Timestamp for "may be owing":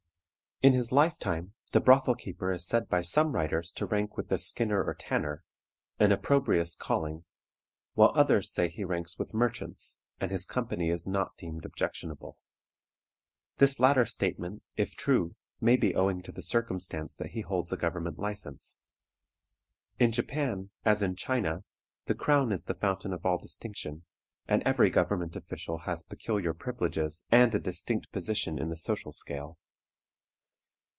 15.59-16.21